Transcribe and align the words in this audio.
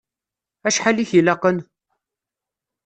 Acḥal 0.67 0.97
i 1.03 1.05
k-ilaqen? 1.09 1.57